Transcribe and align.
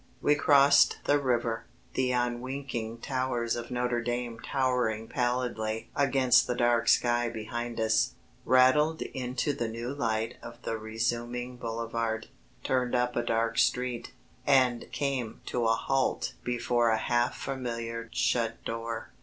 We 0.19 0.33
crossed 0.33 0.97
the 1.03 1.19
river, 1.19 1.65
the 1.93 2.11
unwinking 2.11 3.01
towers 3.01 3.55
of 3.55 3.69
Notre 3.69 4.01
Dame 4.01 4.39
towering 4.39 5.07
pallidly 5.07 5.91
against 5.95 6.47
the 6.47 6.55
dark 6.55 6.87
sky 6.87 7.29
behind 7.29 7.79
us; 7.79 8.15
rattled 8.43 9.03
into 9.03 9.53
the 9.53 9.67
new 9.67 9.93
light 9.93 10.37
of 10.41 10.59
the 10.63 10.79
resuming 10.79 11.57
boulevard; 11.57 12.29
turned 12.63 12.95
up 12.95 13.15
a 13.15 13.21
dark 13.21 13.59
street, 13.59 14.11
and 14.47 14.91
came 14.91 15.39
to 15.45 15.65
a 15.67 15.75
halt 15.75 16.33
before 16.43 16.89
a 16.89 16.97
half 16.97 17.37
familiar 17.37 18.09
shut 18.11 18.65
door. 18.65 19.11